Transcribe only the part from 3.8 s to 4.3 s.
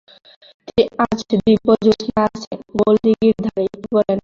কী বলেন?